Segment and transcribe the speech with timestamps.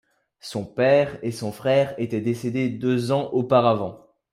[0.39, 4.03] Son père et son frère étaient décédés deux ans auparavant.